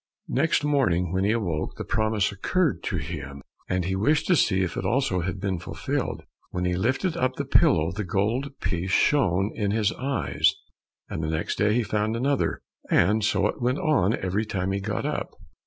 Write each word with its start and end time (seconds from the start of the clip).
Next 0.33 0.63
morning, 0.63 1.11
when 1.13 1.25
he 1.25 1.31
awoke, 1.31 1.75
the 1.75 1.85
promise 1.85 2.31
occurred 2.31 2.81
to 2.85 2.97
him, 2.97 3.43
and 3.69 3.85
he 3.85 3.95
wished 3.95 4.25
to 4.29 4.35
see 4.35 4.61
if 4.63 4.75
it 4.75 4.83
also 4.83 5.19
had 5.19 5.39
been 5.39 5.59
fulfilled. 5.59 6.23
When 6.49 6.65
he 6.65 6.75
lifted 6.75 7.15
up 7.15 7.35
the 7.35 7.45
pillow, 7.45 7.91
the 7.91 8.03
gold 8.03 8.47
piece 8.61 8.89
shone 8.89 9.51
in 9.53 9.69
his 9.69 9.91
eyes, 9.91 10.55
and 11.07 11.21
next 11.21 11.57
day 11.59 11.75
he 11.75 11.83
found 11.83 12.15
another, 12.15 12.63
and 12.89 13.23
so 13.23 13.45
it 13.45 13.61
went 13.61 13.77
on, 13.77 14.15
every 14.15 14.43
time 14.43 14.71
he 14.71 14.79
got 14.79 15.05
up. 15.05 15.33